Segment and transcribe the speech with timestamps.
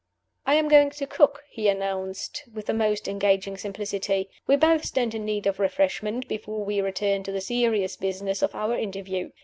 [0.47, 4.31] "I am going to cook," he announced, with the most engaging simplicity.
[4.47, 8.55] "We both stand in need of refreshment before we return to the serious business of
[8.55, 9.29] our interview.